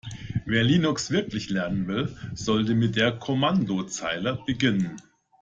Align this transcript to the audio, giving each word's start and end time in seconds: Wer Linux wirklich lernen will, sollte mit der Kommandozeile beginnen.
Wer 0.45 0.63
Linux 0.63 1.11
wirklich 1.11 1.51
lernen 1.51 1.87
will, 1.87 2.17
sollte 2.33 2.73
mit 2.73 2.95
der 2.95 3.19
Kommandozeile 3.19 4.41
beginnen. 4.47 4.99